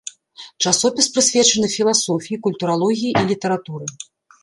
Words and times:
Часопіс 0.65 1.09
прысвечаны 1.17 1.71
філасофіі, 1.75 2.43
культуралогіі 2.49 3.15
і 3.19 3.27
літаратуры. 3.33 3.85